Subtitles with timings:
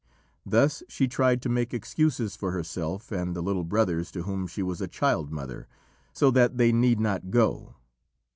[0.47, 4.63] Thus she tried to make excuses for herself and the little brothers to whom she
[4.63, 5.67] was a child mother,
[6.11, 7.75] so that they need not go.